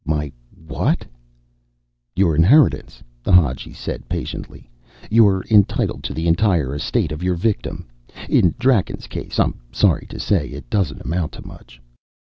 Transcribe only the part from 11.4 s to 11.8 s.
very much."